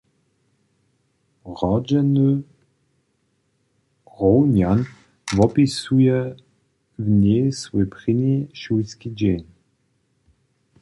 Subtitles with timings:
[1.61, 2.41] Rodźeny
[4.19, 4.85] Rownjan
[5.33, 6.35] wopisuje
[6.99, 9.43] w njej swój prěni šulski dźeń.